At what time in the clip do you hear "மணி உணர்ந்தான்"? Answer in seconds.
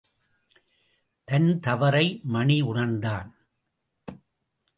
2.23-3.29